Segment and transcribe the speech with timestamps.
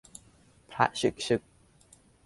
[0.71, 1.41] พระฉึกฉึก